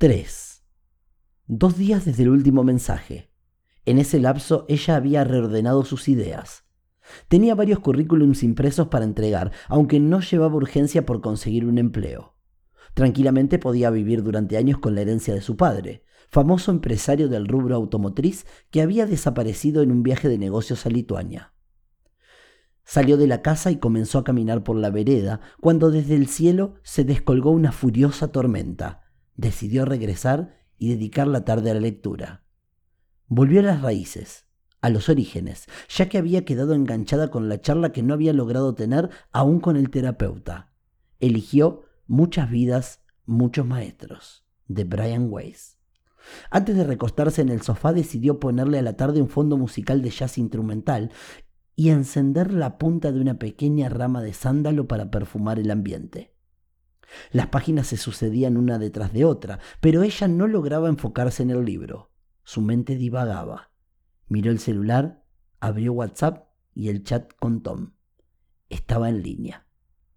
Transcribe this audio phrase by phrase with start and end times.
[0.00, 0.64] 3.
[1.46, 3.34] Dos días desde el último mensaje.
[3.84, 6.64] En ese lapso ella había reordenado sus ideas.
[7.28, 12.34] Tenía varios currículums impresos para entregar, aunque no llevaba urgencia por conseguir un empleo.
[12.94, 17.76] Tranquilamente podía vivir durante años con la herencia de su padre, famoso empresario del rubro
[17.76, 21.52] automotriz que había desaparecido en un viaje de negocios a Lituania.
[22.84, 26.76] Salió de la casa y comenzó a caminar por la vereda, cuando desde el cielo
[26.84, 29.09] se descolgó una furiosa tormenta
[29.40, 32.44] decidió regresar y dedicar la tarde a la lectura.
[33.26, 34.46] Volvió a las raíces,
[34.80, 38.74] a los orígenes, ya que había quedado enganchada con la charla que no había logrado
[38.74, 40.72] tener aún con el terapeuta.
[41.18, 45.78] Eligió Muchas vidas, muchos maestros, de Brian Weiss.
[46.50, 50.10] Antes de recostarse en el sofá decidió ponerle a la tarde un fondo musical de
[50.10, 51.12] jazz instrumental
[51.76, 56.34] y encender la punta de una pequeña rama de sándalo para perfumar el ambiente.
[57.32, 61.64] Las páginas se sucedían una detrás de otra, pero ella no lograba enfocarse en el
[61.64, 62.10] libro.
[62.44, 63.72] Su mente divagaba.
[64.28, 65.24] Miró el celular,
[65.60, 67.92] abrió WhatsApp y el chat con Tom.
[68.68, 69.66] Estaba en línea.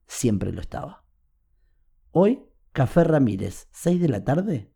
[0.08, 1.06] Siempre lo estaba.
[2.12, 4.72] Hoy, Café Ramírez, ¿seis de la tarde?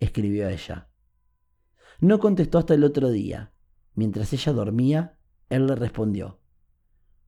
[0.00, 0.88] escribió ella.
[2.00, 3.52] No contestó hasta el otro día.
[3.94, 6.40] Mientras ella dormía, él le respondió.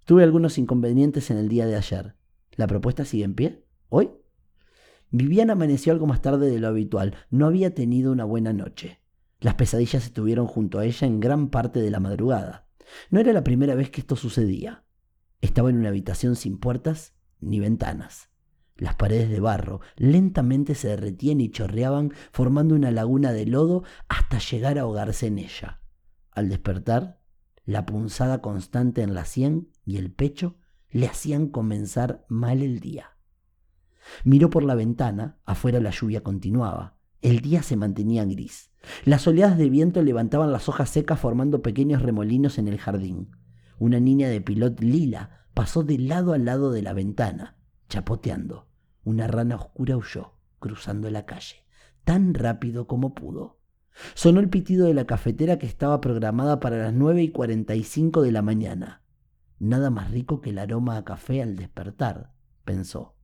[0.04, 2.16] Tuve algunos inconvenientes en el día de ayer.
[2.52, 3.66] ¿La propuesta sigue en pie?
[3.90, 4.10] ¿Hoy?
[5.10, 7.16] Viviana amaneció algo más tarde de lo habitual.
[7.28, 9.00] No había tenido una buena noche.
[9.40, 12.68] Las pesadillas estuvieron junto a ella en gran parte de la madrugada.
[13.10, 14.84] No era la primera vez que esto sucedía.
[15.40, 18.30] Estaba en una habitación sin puertas ni ventanas.
[18.76, 24.38] Las paredes de barro lentamente se derretían y chorreaban formando una laguna de lodo hasta
[24.38, 25.80] llegar a ahogarse en ella.
[26.30, 27.20] Al despertar,
[27.64, 30.56] la punzada constante en la sien y el pecho
[30.90, 33.16] le hacían comenzar mal el día.
[34.24, 36.96] Miró por la ventana, afuera la lluvia continuaba.
[37.20, 38.70] El día se mantenía gris.
[39.04, 43.30] Las oleadas de viento levantaban las hojas secas formando pequeños remolinos en el jardín.
[43.78, 47.58] Una niña de pilot lila pasó de lado a lado de la ventana,
[47.88, 48.68] chapoteando.
[49.04, 51.66] Una rana oscura huyó, cruzando la calle,
[52.04, 53.58] tan rápido como pudo.
[54.14, 57.84] Sonó el pitido de la cafetera que estaba programada para las nueve y cuarenta y
[57.84, 59.02] cinco de la mañana.
[59.58, 62.32] Nada más rico que el aroma a café al despertar,
[62.64, 63.16] pensó.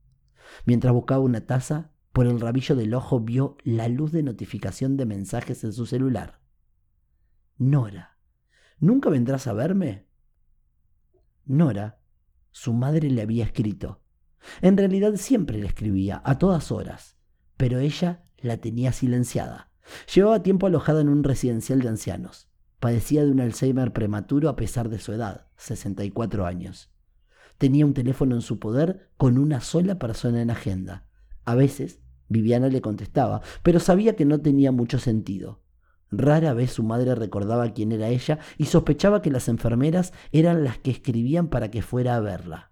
[0.65, 5.05] Mientras buscaba una taza, por el rabillo del ojo vio la luz de notificación de
[5.05, 6.41] mensajes en su celular.
[7.57, 8.17] Nora,
[8.79, 10.07] ¿nunca vendrás a verme?
[11.45, 12.01] Nora,
[12.51, 14.01] su madre le había escrito.
[14.61, 17.17] En realidad siempre le escribía, a todas horas,
[17.55, 19.71] pero ella la tenía silenciada.
[20.13, 22.49] Llevaba tiempo alojada en un residencial de ancianos.
[22.79, 26.91] Padecía de un Alzheimer prematuro a pesar de su edad, 64 años.
[27.57, 31.07] Tenía un teléfono en su poder con una sola persona en agenda.
[31.43, 35.61] A veces Viviana le contestaba, pero sabía que no tenía mucho sentido.
[36.11, 40.77] Rara vez su madre recordaba quién era ella y sospechaba que las enfermeras eran las
[40.77, 42.71] que escribían para que fuera a verla.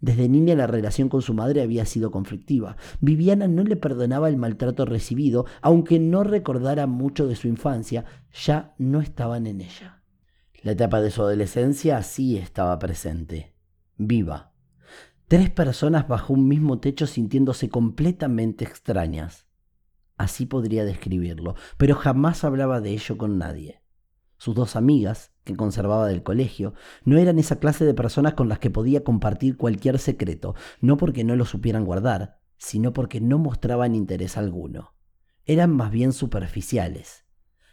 [0.00, 2.76] Desde niña la relación con su madre había sido conflictiva.
[3.00, 8.74] Viviana no le perdonaba el maltrato recibido, aunque no recordara mucho de su infancia, ya
[8.78, 10.02] no estaban en ella.
[10.62, 13.57] La etapa de su adolescencia sí estaba presente
[13.98, 14.52] viva.
[15.26, 19.46] Tres personas bajo un mismo techo sintiéndose completamente extrañas.
[20.16, 23.82] Así podría describirlo, pero jamás hablaba de ello con nadie.
[24.38, 28.60] Sus dos amigas, que conservaba del colegio, no eran esa clase de personas con las
[28.60, 33.94] que podía compartir cualquier secreto, no porque no lo supieran guardar, sino porque no mostraban
[33.94, 34.94] interés alguno.
[35.44, 37.24] Eran más bien superficiales.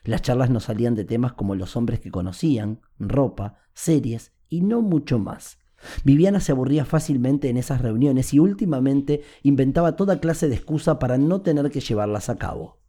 [0.03, 4.81] Las charlas no salían de temas como los hombres que conocían, ropa, series y no
[4.81, 5.59] mucho más.
[6.03, 11.17] Viviana se aburría fácilmente en esas reuniones y últimamente inventaba toda clase de excusa para
[11.17, 12.81] no tener que llevarlas a cabo.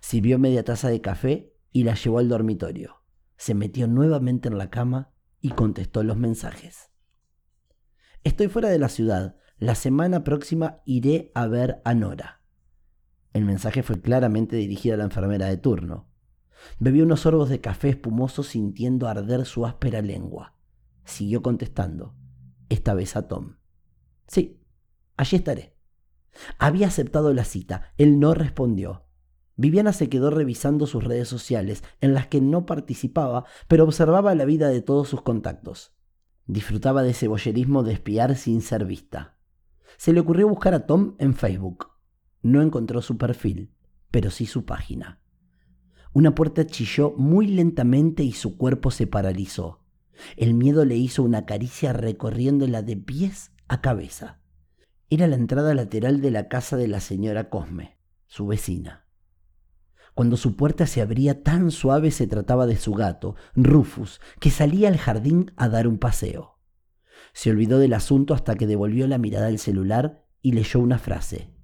[0.00, 3.02] Sirvió media taza de café y la llevó al dormitorio.
[3.36, 6.90] Se metió nuevamente en la cama y contestó los mensajes.
[8.24, 9.36] Estoy fuera de la ciudad.
[9.58, 12.42] La semana próxima iré a ver a Nora.
[13.32, 16.08] El mensaje fue claramente dirigido a la enfermera de turno.
[16.78, 20.54] Bebió unos sorbos de café espumoso sintiendo arder su áspera lengua.
[21.04, 22.14] Siguió contestando
[22.72, 23.56] esta vez a Tom.
[24.26, 24.60] Sí,
[25.16, 25.76] allí estaré.
[26.58, 29.06] Había aceptado la cita, él no respondió.
[29.56, 34.44] Viviana se quedó revisando sus redes sociales, en las que no participaba, pero observaba la
[34.44, 35.94] vida de todos sus contactos.
[36.46, 39.36] Disfrutaba de ese boyerismo de espiar sin ser vista.
[39.98, 41.90] Se le ocurrió buscar a Tom en Facebook.
[42.40, 43.74] No encontró su perfil,
[44.10, 45.20] pero sí su página.
[46.14, 49.81] Una puerta chilló muy lentamente y su cuerpo se paralizó.
[50.36, 54.40] El miedo le hizo una caricia recorriéndola de pies a cabeza.
[55.10, 57.98] Era la entrada lateral de la casa de la señora Cosme.
[58.26, 59.06] su vecina.
[60.14, 64.88] Cuando su puerta se abría tan suave se trataba de su gato, Rufus, que salía
[64.88, 66.58] al jardín a dar un paseo.
[67.32, 71.54] Se olvidó del asunto hasta que devolvió la mirada al celular y leyó una frase.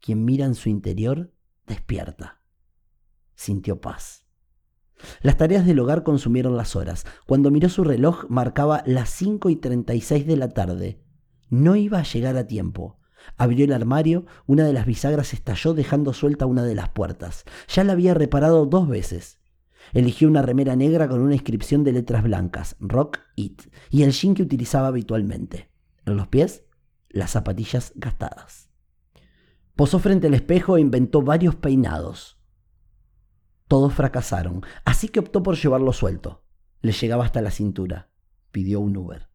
[0.00, 1.34] Quien mira en su interior,
[1.66, 2.42] despierta.
[3.34, 4.26] Sintió paz.
[5.22, 7.04] Las tareas del hogar consumieron las horas.
[7.26, 11.02] Cuando miró su reloj marcaba las cinco y treinta y seis de la tarde.
[11.48, 12.98] No iba a llegar a tiempo.
[13.36, 17.44] Abrió el armario, una de las bisagras estalló dejando suelta una de las puertas.
[17.68, 19.38] Ya la había reparado dos veces.
[19.92, 24.34] Eligió una remera negra con una inscripción de letras blancas, Rock It, y el jean
[24.34, 25.70] que utilizaba habitualmente.
[26.06, 26.64] En los pies,
[27.08, 28.70] las zapatillas gastadas.
[29.74, 32.39] Posó frente al espejo e inventó varios peinados.
[33.70, 36.42] Todos fracasaron, así que optó por llevarlo suelto.
[36.80, 38.10] Le llegaba hasta la cintura.
[38.50, 39.28] Pidió un Uber.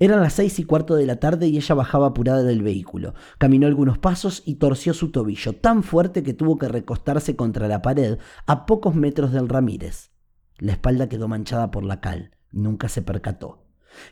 [0.00, 3.14] Eran las seis y cuarto de la tarde y ella bajaba apurada del vehículo.
[3.38, 7.82] Caminó algunos pasos y torció su tobillo, tan fuerte que tuvo que recostarse contra la
[7.82, 10.10] pared a pocos metros del Ramírez.
[10.58, 12.36] La espalda quedó manchada por la cal.
[12.50, 13.62] Nunca se percató.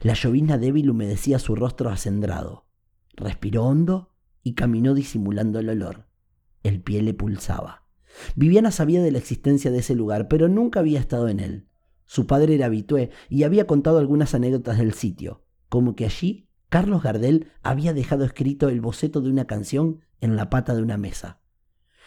[0.00, 2.69] La llovizna débil humedecía su rostro acendrado.
[3.17, 4.14] Respiró hondo
[4.44, 6.06] y caminó disimulando el olor.
[6.62, 7.90] El pie le pulsaba.
[8.35, 11.67] Viviana sabía de la existencia de ese lugar, pero nunca había estado en él.
[12.07, 17.03] Su padre era habitué y había contado algunas anécdotas del sitio como que allí Carlos
[17.03, 21.41] Gardel había dejado escrito el boceto de una canción en la pata de una mesa.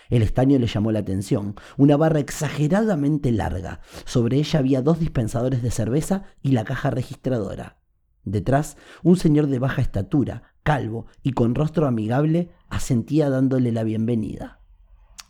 [0.09, 3.79] El estaño le llamó la atención, una barra exageradamente larga.
[4.05, 7.79] Sobre ella había dos dispensadores de cerveza y la caja registradora.
[8.25, 14.62] Detrás, un señor de baja estatura, calvo y con rostro amigable, asentía dándole la bienvenida.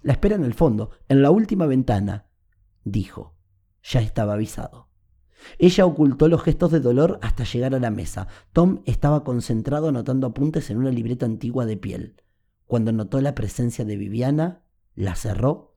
[0.03, 2.27] La espera en el fondo, en la última ventana,
[2.83, 3.35] dijo.
[3.83, 4.89] Ya estaba avisado.
[5.57, 8.27] Ella ocultó los gestos de dolor hasta llegar a la mesa.
[8.51, 12.21] Tom estaba concentrado anotando apuntes en una libreta antigua de piel.
[12.65, 14.63] Cuando notó la presencia de Viviana,
[14.95, 15.75] la cerró,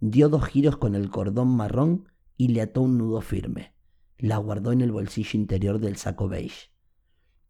[0.00, 3.74] dio dos giros con el cordón marrón y le ató un nudo firme.
[4.18, 6.70] La guardó en el bolsillo interior del saco beige.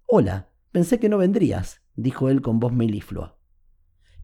[0.06, 3.37] Hola, pensé que no vendrías, dijo él con voz meliflua.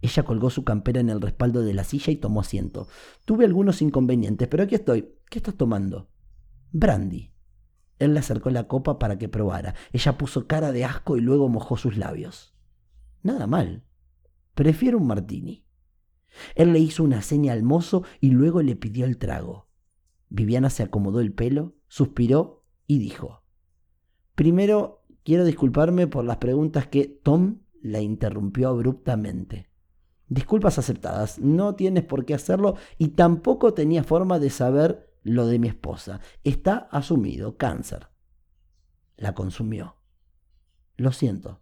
[0.05, 2.89] Ella colgó su campera en el respaldo de la silla y tomó asiento.
[3.25, 5.15] Tuve algunos inconvenientes, pero aquí estoy.
[5.31, 6.11] ¿Qué estás tomando?
[6.73, 7.33] Brandy.
[7.99, 9.75] Él le acercó la copa para que probara.
[9.95, 12.55] Ella puso cara de asco y luego mojó sus labios.
[13.23, 13.85] Nada mal.
[14.55, 15.65] Prefiero un martini.
[16.55, 19.71] Él le hizo una seña al mozo y luego le pidió el trago.
[20.29, 23.43] Viviana se acomodó el pelo, suspiró y dijo,
[24.35, 29.71] Primero quiero disculparme por las preguntas que Tom la interrumpió abruptamente.
[30.29, 35.59] Disculpas aceptadas, no tienes por qué hacerlo y tampoco tenía forma de saber lo de
[35.59, 36.21] mi esposa.
[36.45, 38.09] Está asumido, cáncer.
[39.17, 39.97] La consumió.
[40.97, 41.61] Lo siento.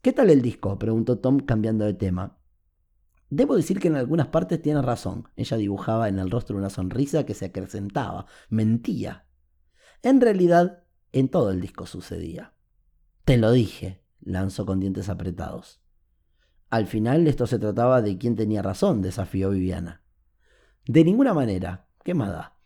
[0.00, 0.78] ¿Qué tal el disco?
[0.78, 2.38] preguntó Tom cambiando de tema.
[3.30, 5.28] Debo decir que en algunas partes tiene razón.
[5.36, 8.26] Ella dibujaba en el rostro una sonrisa que se acrecentaba.
[8.50, 9.26] Mentía.
[10.02, 12.54] En realidad, en todo el disco sucedía.
[13.24, 15.80] Te lo dije, lanzó con dientes apretados.
[16.72, 20.00] Al final esto se trataba de quién tenía razón, desafió Viviana.
[20.86, 21.86] De ninguna manera.
[22.02, 22.56] ¿Qué más da?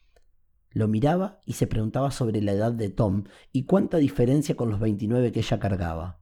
[0.70, 4.78] Lo miraba y se preguntaba sobre la edad de Tom y cuánta diferencia con los
[4.78, 6.20] 29 que ella cargaba.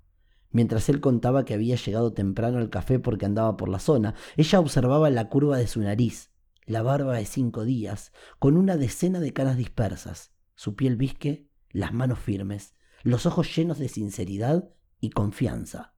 [0.50, 4.60] Mientras él contaba que había llegado temprano al café porque andaba por la zona, ella
[4.60, 6.30] observaba la curva de su nariz,
[6.64, 11.92] la barba de cinco días, con una decena de caras dispersas, su piel visque, las
[11.92, 14.70] manos firmes, los ojos llenos de sinceridad
[15.00, 15.93] y confianza.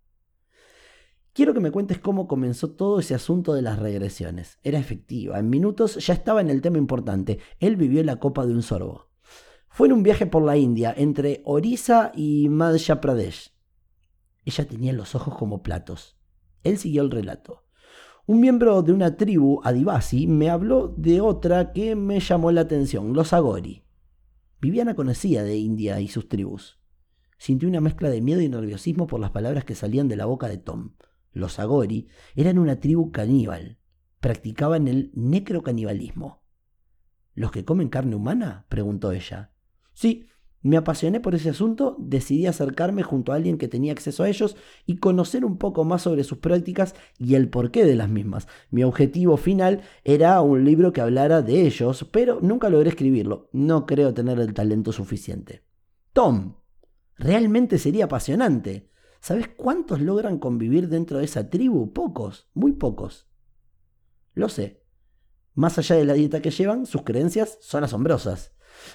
[1.37, 4.59] Quiero que me cuentes cómo comenzó todo ese asunto de las regresiones.
[4.63, 5.39] Era efectiva.
[5.39, 7.41] En minutos ya estaba en el tema importante.
[7.61, 9.11] Él vivió la copa de un sorbo.
[9.69, 13.53] Fue en un viaje por la India, entre Orissa y Madhya Pradesh.
[14.47, 16.17] Ella tenía los ojos como platos.
[16.63, 17.65] Él siguió el relato.
[18.25, 23.13] Un miembro de una tribu, Adivasi, me habló de otra que me llamó la atención,
[23.13, 23.85] los Agori.
[24.59, 26.79] Viviana conocía de India y sus tribus.
[27.37, 30.49] Sintió una mezcla de miedo y nerviosismo por las palabras que salían de la boca
[30.49, 30.93] de Tom.
[31.33, 33.79] Los Agori eran una tribu caníbal.
[34.21, 36.43] Practicaban el necrocanibalismo.
[37.35, 38.67] ¿Los que comen carne humana?
[38.69, 39.53] preguntó ella.
[39.93, 40.27] Sí,
[40.67, 44.57] me apasioné por ese asunto, decidí acercarme junto a alguien que tenía acceso a ellos
[44.85, 48.49] y conocer un poco más sobre sus prácticas y el porqué de las mismas.
[48.71, 53.49] Mi objetivo final era un libro que hablara de ellos, pero nunca logré escribirlo.
[53.53, 55.63] No creo tener el talento suficiente.
[56.13, 56.57] Tom,
[57.17, 58.91] realmente sería apasionante.
[59.27, 61.93] ¿Sabes cuántos logran convivir dentro de esa tribu?
[61.93, 63.27] Pocos, muy pocos.
[64.35, 64.85] Lo sé.
[65.53, 68.53] Más allá de la dieta que llevan, sus creencias son asombrosas.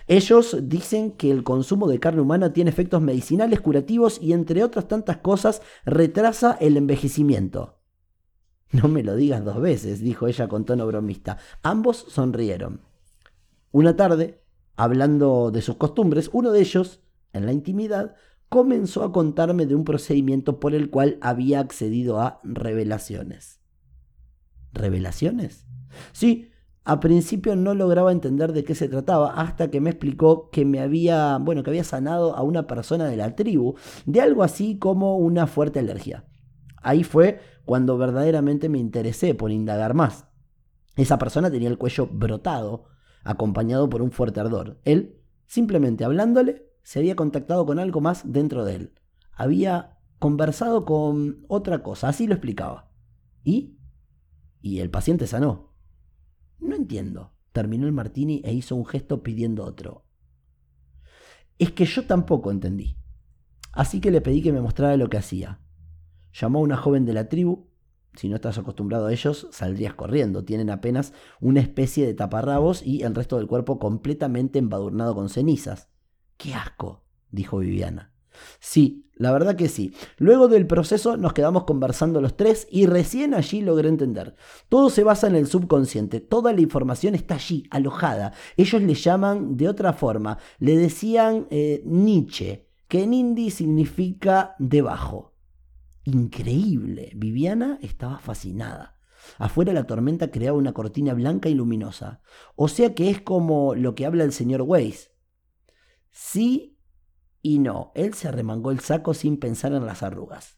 [0.07, 4.87] Ellos dicen que el consumo de carne humana tiene efectos medicinales, curativos y entre otras
[4.87, 7.81] tantas cosas retrasa el envejecimiento.
[8.71, 11.39] No me lo digas dos veces, dijo ella con tono bromista.
[11.61, 12.85] Ambos sonrieron.
[13.71, 14.45] Una tarde,
[14.77, 17.01] hablando de sus costumbres, uno de ellos,
[17.33, 18.15] en la intimidad,
[18.51, 23.61] comenzó a contarme de un procedimiento por el cual había accedido a revelaciones.
[24.73, 25.65] ¿Revelaciones?
[26.11, 26.49] Sí,
[26.83, 30.81] a principio no lograba entender de qué se trataba hasta que me explicó que me
[30.81, 35.15] había, bueno, que había sanado a una persona de la tribu de algo así como
[35.15, 36.25] una fuerte alergia.
[36.81, 40.27] Ahí fue cuando verdaderamente me interesé por indagar más.
[40.97, 42.83] Esa persona tenía el cuello brotado,
[43.23, 44.81] acompañado por un fuerte ardor.
[44.83, 48.93] Él, simplemente hablándole, se había contactado con algo más dentro de él.
[49.33, 52.91] Había conversado con otra cosa, así lo explicaba.
[53.43, 53.77] ¿Y?
[54.61, 55.73] Y el paciente sanó.
[56.59, 57.33] No entiendo.
[57.51, 60.05] Terminó el martini e hizo un gesto pidiendo otro.
[61.57, 62.97] Es que yo tampoco entendí.
[63.73, 65.59] Así que le pedí que me mostrara lo que hacía.
[66.33, 67.67] Llamó a una joven de la tribu.
[68.13, 70.43] Si no estás acostumbrado a ellos, saldrías corriendo.
[70.43, 75.90] Tienen apenas una especie de taparrabos y el resto del cuerpo completamente embadurnado con cenizas.
[76.41, 77.03] ¡Qué asco!
[77.29, 78.11] dijo Viviana.
[78.59, 79.93] Sí, la verdad que sí.
[80.17, 84.35] Luego del proceso nos quedamos conversando los tres y recién allí logré entender.
[84.67, 88.33] Todo se basa en el subconsciente, toda la información está allí, alojada.
[88.57, 95.35] Ellos le llaman de otra forma, le decían eh, Nietzsche, que en hindi significa debajo.
[96.05, 97.11] Increíble.
[97.15, 98.97] Viviana estaba fascinada.
[99.37, 102.21] Afuera la tormenta creaba una cortina blanca y luminosa.
[102.55, 105.10] O sea que es como lo que habla el señor Weiss.
[106.11, 106.77] Sí
[107.41, 110.57] y no, él se arremangó el saco sin pensar en las arrugas.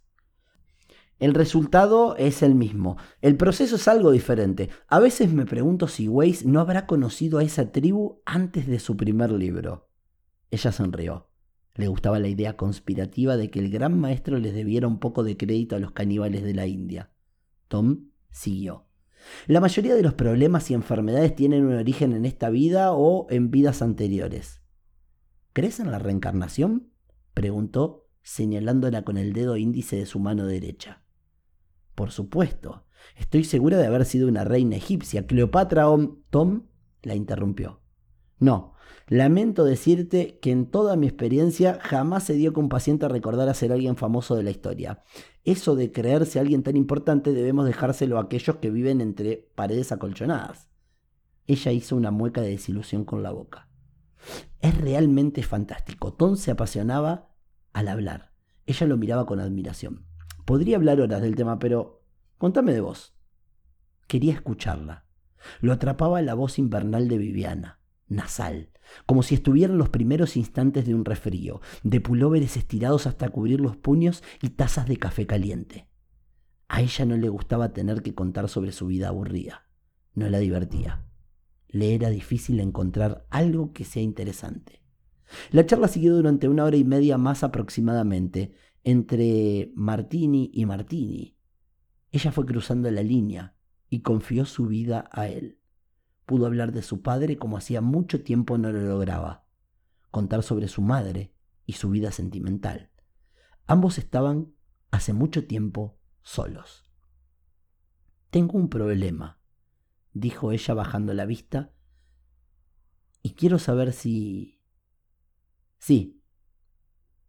[1.19, 2.97] El resultado es el mismo.
[3.21, 4.69] El proceso es algo diferente.
[4.87, 8.97] A veces me pregunto si Weiss no habrá conocido a esa tribu antes de su
[8.97, 9.89] primer libro.
[10.51, 11.29] Ella sonrió.
[11.75, 15.37] Le gustaba la idea conspirativa de que el gran maestro les debiera un poco de
[15.37, 17.11] crédito a los caníbales de la India.
[17.67, 18.87] Tom siguió.
[19.47, 23.49] La mayoría de los problemas y enfermedades tienen un origen en esta vida o en
[23.49, 24.62] vidas anteriores.
[25.53, 26.89] ¿Crees en la reencarnación?
[27.35, 31.03] preguntó, señalándola con el dedo índice de su mano derecha.
[31.93, 32.85] Por supuesto.
[33.17, 35.27] Estoy segura de haber sido una reina egipcia.
[35.27, 36.63] Cleopatra o Tom
[37.03, 37.81] la interrumpió.
[38.39, 38.73] No,
[39.07, 43.71] lamento decirte que en toda mi experiencia jamás se dio que un paciente recordara ser
[43.71, 45.03] alguien famoso de la historia.
[45.43, 50.67] Eso de creerse alguien tan importante debemos dejárselo a aquellos que viven entre paredes acolchonadas.
[51.45, 53.69] Ella hizo una mueca de desilusión con la boca.
[54.61, 56.13] Es realmente fantástico.
[56.13, 57.29] Tom se apasionaba
[57.73, 58.33] al hablar.
[58.65, 60.05] Ella lo miraba con admiración.
[60.45, 62.05] Podría hablar horas del tema, pero
[62.37, 63.15] contame de vos.
[64.07, 65.05] Quería escucharla.
[65.59, 68.69] Lo atrapaba la voz invernal de Viviana, nasal,
[69.05, 73.75] como si estuvieran los primeros instantes de un resfrío, de pulóveres estirados hasta cubrir los
[73.75, 75.89] puños y tazas de café caliente.
[76.69, 79.67] A ella no le gustaba tener que contar sobre su vida aburrida.
[80.13, 81.03] No la divertía
[81.73, 84.83] le era difícil encontrar algo que sea interesante.
[85.49, 88.53] La charla siguió durante una hora y media más aproximadamente,
[88.83, 91.35] entre Martini y Martini.
[92.11, 93.55] Ella fue cruzando la línea
[93.89, 95.59] y confió su vida a él.
[96.27, 99.47] Pudo hablar de su padre como hacía mucho tiempo no lo lograba,
[100.11, 101.33] contar sobre su madre
[101.65, 102.91] y su vida sentimental.
[103.65, 104.53] Ambos estaban
[104.91, 106.87] hace mucho tiempo solos.
[108.29, 109.39] Tengo un problema,
[110.13, 111.73] dijo ella bajando la vista,
[113.21, 114.61] y quiero saber si...
[115.77, 116.23] Sí,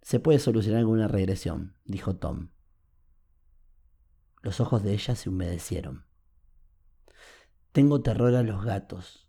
[0.03, 2.51] se puede solucionar con una regresión, dijo Tom.
[4.43, 6.07] Los ojos de ella se humedecieron.
[7.73, 9.29] Tengo terror a los gatos.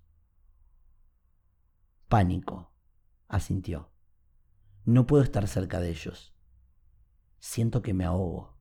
[2.09, 2.73] Pánico,
[3.27, 3.91] asintió.
[4.83, 6.35] No puedo estar cerca de ellos.
[7.39, 8.57] Siento que me ahogo.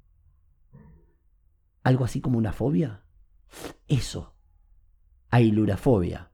[1.82, 3.04] ¿Algo así como una fobia?
[3.88, 4.33] Eso,
[5.34, 6.30] ailurafobia.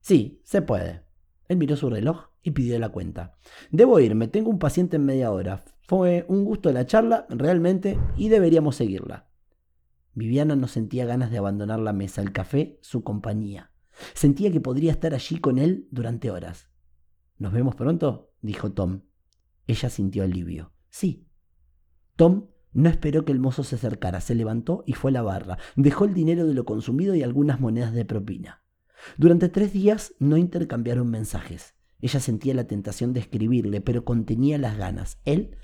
[0.00, 1.02] Sí, se puede.
[1.46, 3.36] Él miró su reloj y pidió la cuenta.
[3.70, 5.62] Debo irme, tengo un paciente en media hora.
[5.82, 9.28] Fue un gusto la charla, realmente, y deberíamos seguirla.
[10.14, 13.72] Viviana no sentía ganas de abandonar la mesa, el café, su compañía.
[14.14, 16.70] Sentía que podría estar allí con él durante horas.
[17.36, 18.32] ¿Nos vemos pronto?
[18.40, 19.02] dijo Tom.
[19.66, 20.72] Ella sintió alivio.
[20.88, 21.28] Sí.
[22.16, 22.48] Tom
[22.78, 25.58] no esperó que el mozo se acercara, se levantó y fue a la barra.
[25.74, 28.62] Dejó el dinero de lo consumido y algunas monedas de propina.
[29.16, 31.74] Durante tres días no intercambiaron mensajes.
[32.00, 35.18] Ella sentía la tentación de escribirle, pero contenía las ganas.
[35.24, 35.56] Él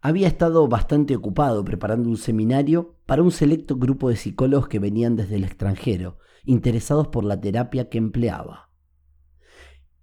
[0.00, 5.16] había estado bastante ocupado preparando un seminario para un selecto grupo de psicólogos que venían
[5.16, 8.70] desde el extranjero, interesados por la terapia que empleaba.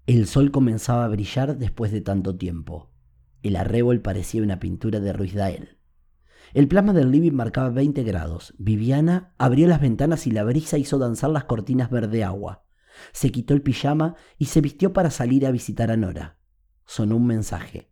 [0.05, 2.91] El sol comenzaba a brillar después de tanto tiempo.
[3.41, 5.77] El arrebol parecía una pintura de Ruiz Dael.
[6.53, 8.53] El plasma del living marcaba 20 grados.
[8.59, 12.63] Viviana abrió las ventanas y la brisa hizo danzar las cortinas verde agua.
[13.11, 16.37] Se quitó el pijama y se vistió para salir a visitar a Nora.
[16.85, 17.91] Sonó un mensaje.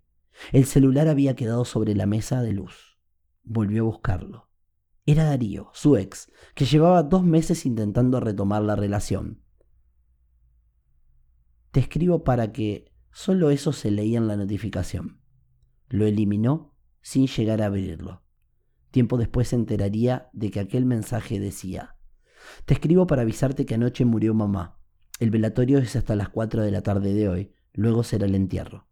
[0.51, 2.99] El celular había quedado sobre la mesa de luz.
[3.43, 4.49] Volvió a buscarlo.
[5.07, 9.41] Era Darío, su ex, que llevaba dos meses intentando retomar la relación.
[11.71, 15.19] Te escribo para que solo eso se leía en la notificación.
[15.89, 18.20] Lo eliminó sin llegar a abrirlo.
[18.91, 21.95] Tiempo después se enteraría de que aquel mensaje decía,
[22.65, 24.77] Te escribo para avisarte que anoche murió mamá.
[25.19, 28.87] El velatorio es hasta las 4 de la tarde de hoy, luego será el entierro.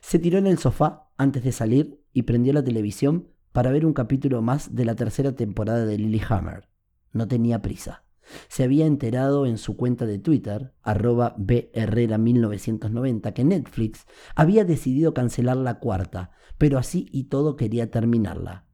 [0.00, 3.92] Se tiró en el sofá antes de salir y prendió la televisión para ver un
[3.92, 6.68] capítulo más de la tercera temporada de Lilyhammer.
[7.12, 8.04] No tenía prisa.
[8.48, 15.56] Se había enterado en su cuenta de Twitter, arroba bherrera1990, que Netflix había decidido cancelar
[15.56, 18.69] la cuarta, pero así y todo quería terminarla.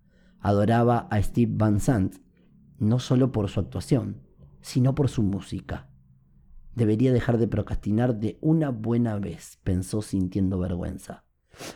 [0.47, 2.19] Adoraba a Steve Van Sant,
[2.79, 4.23] no solo por su actuación,
[4.61, 5.89] sino por su música.
[6.77, 11.25] Debería dejar de procrastinar de una buena vez, pensó sintiendo vergüenza.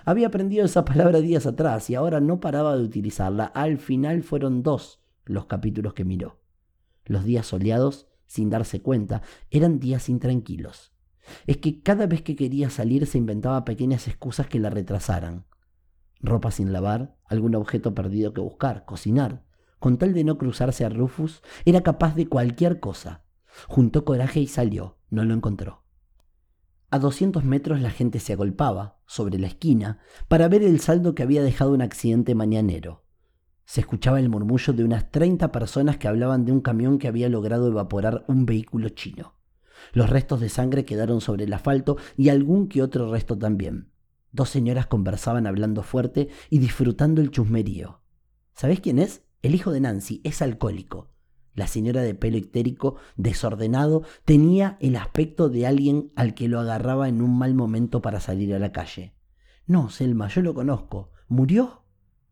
[0.04, 3.46] Había aprendido esa palabra días atrás y ahora no paraba de utilizarla.
[3.46, 6.40] Al final fueron dos los capítulos que miró.
[7.06, 10.92] Los días soleados, sin darse cuenta, eran días intranquilos.
[11.48, 15.44] Es que cada vez que quería salir se inventaba pequeñas excusas que la retrasaran.
[16.22, 19.44] Ropa sin lavar, algún objeto perdido que buscar, cocinar.
[19.78, 23.24] Con tal de no cruzarse a Rufus, era capaz de cualquier cosa.
[23.66, 24.98] Juntó coraje y salió.
[25.08, 25.82] No lo encontró.
[26.90, 31.22] A 200 metros la gente se agolpaba, sobre la esquina, para ver el saldo que
[31.22, 33.04] había dejado un accidente mañanero.
[33.64, 37.28] Se escuchaba el murmullo de unas 30 personas que hablaban de un camión que había
[37.28, 39.34] logrado evaporar un vehículo chino.
[39.92, 43.92] Los restos de sangre quedaron sobre el asfalto y algún que otro resto también.
[44.32, 48.00] Dos señoras conversaban hablando fuerte y disfrutando el chusmerío.
[48.54, 49.24] ¿Sabés quién es?
[49.42, 51.10] El hijo de Nancy es alcohólico.
[51.54, 57.08] La señora de pelo ictérico, desordenado, tenía el aspecto de alguien al que lo agarraba
[57.08, 59.14] en un mal momento para salir a la calle.
[59.66, 61.10] No, Selma, yo lo conozco.
[61.28, 61.84] ¿Murió?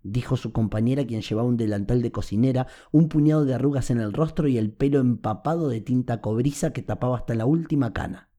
[0.02, 4.12] dijo su compañera quien llevaba un delantal de cocinera, un puñado de arrugas en el
[4.12, 8.30] rostro y el pelo empapado de tinta cobriza que tapaba hasta la última cana.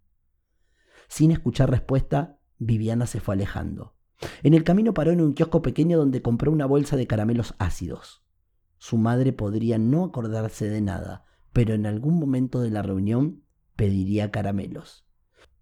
[1.08, 3.96] Sin escuchar respuesta, Viviana se fue alejando.
[4.44, 8.24] En el camino paró en un kiosco pequeño donde compró una bolsa de caramelos ácidos.
[8.78, 13.44] Su madre podría no acordarse de nada, pero en algún momento de la reunión
[13.76, 15.06] pediría caramelos.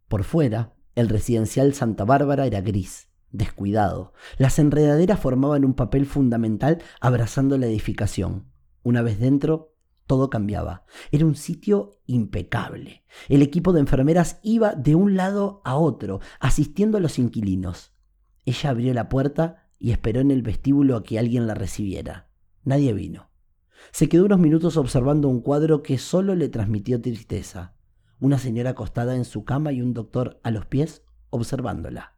[0.08, 4.14] Por fuera, el residencial Santa Bárbara era gris, descuidado.
[4.38, 8.52] Las enredaderas formaban un papel fundamental abrazando la edificación.
[8.84, 9.76] Una vez dentro,
[10.08, 10.86] todo cambiaba.
[11.12, 13.04] Era un sitio impecable.
[13.30, 17.94] El equipo de enfermeras iba de un lado a otro, asistiendo a los inquilinos.
[18.46, 22.30] Ella abrió la puerta y esperó en el vestíbulo a que alguien la recibiera.
[22.64, 23.30] Nadie vino.
[23.92, 27.76] Se quedó unos minutos observando un cuadro que solo le transmitió tristeza.
[28.20, 32.16] Una señora acostada en su cama y un doctor a los pies observándola.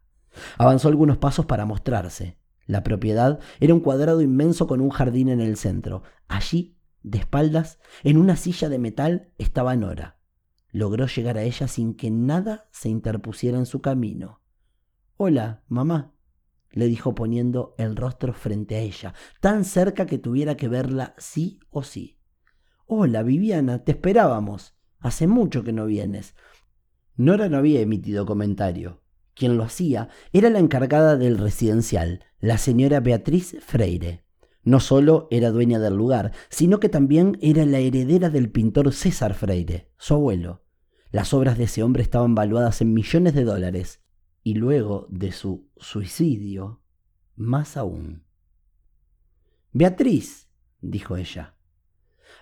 [0.56, 2.38] Avanzó algunos pasos para mostrarse.
[2.66, 6.04] La propiedad era un cuadrado inmenso con un jardín en el centro.
[6.28, 10.18] Allí, de espaldas, en una silla de metal, estaba Nora.
[10.70, 14.40] Logró llegar a ella sin que nada se interpusiera en su camino.
[15.16, 16.14] Hola, mamá,
[16.72, 21.60] le dijo poniendo el rostro frente a ella, tan cerca que tuviera que verla sí
[21.70, 22.18] o sí.
[22.86, 24.76] Hola, Viviana, te esperábamos.
[24.98, 26.34] Hace mucho que no vienes.
[27.16, 29.02] Nora no había emitido comentario.
[29.34, 34.24] Quien lo hacía era la encargada del residencial, la señora Beatriz Freire.
[34.62, 39.34] No solo era dueña del lugar, sino que también era la heredera del pintor César
[39.34, 40.64] Freire, su abuelo.
[41.10, 44.02] Las obras de ese hombre estaban valuadas en millones de dólares,
[44.42, 46.82] y luego de su suicidio,
[47.36, 48.24] más aún.
[49.72, 50.48] Beatriz,
[50.80, 51.56] dijo ella.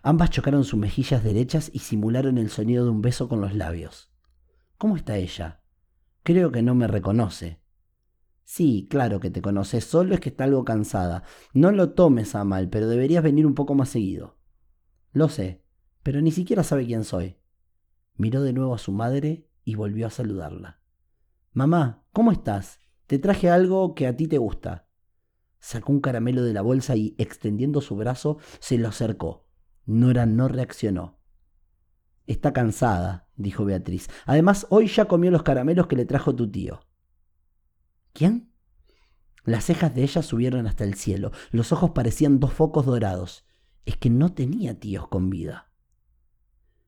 [0.02, 4.12] Ambas chocaron sus mejillas derechas y simularon el sonido de un beso con los labios.
[4.76, 5.62] ¿Cómo está ella?
[6.22, 7.60] Creo que no me reconoce.
[8.50, 11.22] Sí, claro que te conoce, solo es que está algo cansada.
[11.52, 14.38] No lo tomes a mal, pero deberías venir un poco más seguido.
[15.12, 15.62] Lo sé,
[16.02, 17.36] pero ni siquiera sabe quién soy.
[18.14, 20.80] Miró de nuevo a su madre y volvió a saludarla.
[21.52, 22.80] Mamá, ¿cómo estás?
[23.06, 24.88] Te traje algo que a ti te gusta.
[25.58, 29.46] Sacó un caramelo de la bolsa y, extendiendo su brazo, se lo acercó.
[29.84, 31.18] Nora no reaccionó.
[32.26, 34.08] Está cansada, dijo Beatriz.
[34.24, 36.80] Además, hoy ya comió los caramelos que le trajo tu tío.
[38.18, 38.50] ¿Quién?
[39.44, 41.30] Las cejas de ella subieron hasta el cielo.
[41.52, 43.44] Los ojos parecían dos focos dorados.
[43.86, 45.70] Es que no tenía tíos con vida.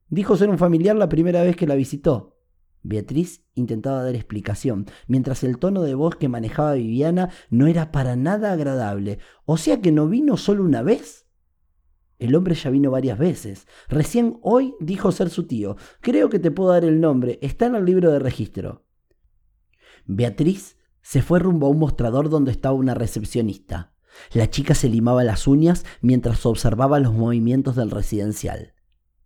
[0.08, 2.40] Dijo ser un familiar la primera vez que la visitó.
[2.82, 8.16] Beatriz intentaba dar explicación, mientras el tono de voz que manejaba Viviana no era para
[8.16, 9.20] nada agradable.
[9.44, 11.28] O sea que no vino solo una vez.
[12.18, 13.68] El hombre ya vino varias veces.
[13.88, 15.76] Recién hoy dijo ser su tío.
[16.00, 17.38] Creo que te puedo dar el nombre.
[17.40, 18.84] Está en el libro de registro.
[20.06, 20.79] Beatriz
[21.10, 23.92] se fue rumbo a un mostrador donde estaba una recepcionista.
[24.32, 28.74] La chica se limaba las uñas mientras observaba los movimientos del residencial.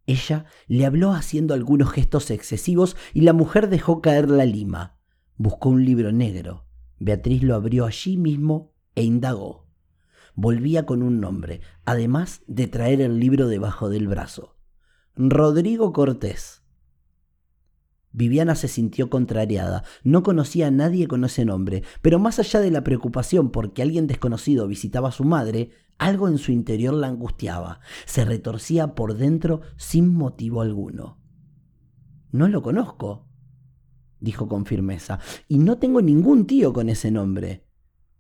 [0.07, 4.97] Ella le habló haciendo algunos gestos excesivos y la mujer dejó caer la lima.
[5.37, 6.65] Buscó un libro negro.
[7.01, 9.67] Beatriz lo abrió allí mismo e indagó.
[10.35, 14.57] Volvía con un nombre, además de traer el libro debajo del brazo.
[15.17, 16.64] Rodrigo Cortés.
[18.15, 19.83] Viviana se sintió contrariada.
[20.05, 24.07] No conocía a nadie con ese nombre, pero más allá de la preocupación porque alguien
[24.07, 27.81] desconocido visitaba a su madre, algo en su interior la angustiaba.
[28.07, 31.19] Se retorcía por dentro sin motivo alguno.
[32.31, 33.27] No lo conozco,
[34.21, 37.67] dijo con firmeza, y no tengo ningún tío con ese nombre.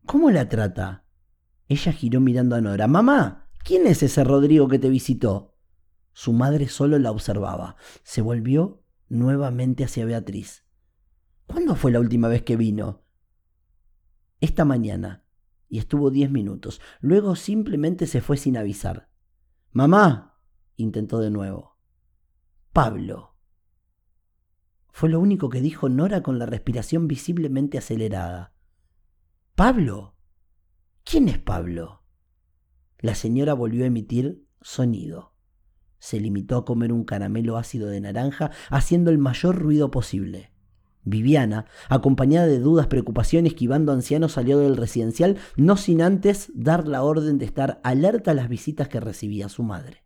[0.06, 1.04] ¿Cómo la trata?
[1.68, 2.88] Ella giró mirando a Nora.
[2.88, 5.54] Mamá, ¿quién es ese Rodrigo que te visitó?
[6.12, 7.76] Su madre solo la observaba.
[8.02, 10.64] Se volvió nuevamente hacia Beatriz.
[11.46, 13.02] ¿Cuándo fue la última vez que vino?
[14.40, 15.24] Esta mañana,
[15.68, 16.80] y estuvo diez minutos.
[17.00, 19.10] Luego simplemente se fue sin avisar.
[19.72, 20.40] Mamá,
[20.76, 21.78] intentó de nuevo.
[22.72, 23.36] Pablo.
[24.90, 28.54] Fue lo único que dijo Nora con la respiración visiblemente acelerada.
[29.54, 30.16] ¿Pablo?
[31.04, 32.04] ¿Quién es Pablo?
[32.98, 35.33] La señora volvió a emitir sonido
[36.04, 40.50] se limitó a comer un caramelo ácido de naranja haciendo el mayor ruido posible.
[41.02, 47.02] Viviana, acompañada de dudas, preocupación, esquivando ancianos, salió del residencial, no sin antes dar la
[47.02, 50.04] orden de estar alerta a las visitas que recibía su madre.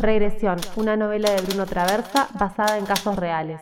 [0.00, 3.60] Regresión, una novela de Bruno Traversa basada en casos reales.